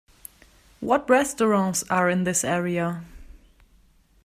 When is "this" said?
2.23-2.43